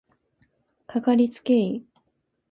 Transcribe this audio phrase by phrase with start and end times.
[0.87, 1.85] かかりつけ医